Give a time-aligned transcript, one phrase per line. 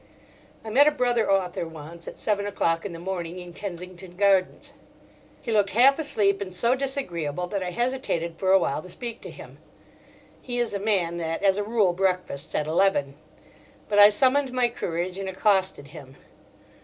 [0.65, 4.73] I met a brother author once at seven o'clock in the morning in Kensington Gardens.
[5.43, 9.29] He looked half asleep and so disagreeable that I hesitated for awhile to speak to
[9.29, 9.59] him:
[10.41, 13.13] he is a man that as a rule breakfasts at eleven.
[13.89, 16.15] But I summoned my courage and accosted him.